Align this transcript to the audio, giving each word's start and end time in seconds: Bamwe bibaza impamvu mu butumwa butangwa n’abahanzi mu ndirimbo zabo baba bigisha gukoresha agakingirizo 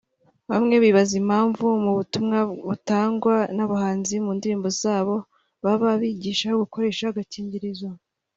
Bamwe 0.49 0.75
bibaza 0.83 1.13
impamvu 1.21 1.65
mu 1.83 1.91
butumwa 1.97 2.39
butangwa 2.67 3.35
n’abahanzi 3.55 4.15
mu 4.23 4.31
ndirimbo 4.37 4.67
zabo 4.81 5.15
baba 5.63 5.89
bigisha 6.01 6.49
gukoresha 6.61 7.03
agakingirizo 7.07 7.89